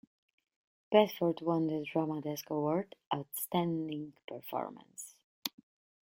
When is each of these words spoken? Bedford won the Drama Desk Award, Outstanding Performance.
Bedford 0.91 1.41
won 1.41 1.67
the 1.67 1.85
Drama 1.85 2.21
Desk 2.21 2.49
Award, 2.49 2.95
Outstanding 3.13 4.13
Performance. 4.27 5.13